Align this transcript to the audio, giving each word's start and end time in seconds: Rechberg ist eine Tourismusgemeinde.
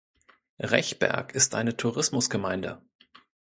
Rechberg 0.59 1.35
ist 1.35 1.53
eine 1.53 1.77
Tourismusgemeinde. 1.77 2.81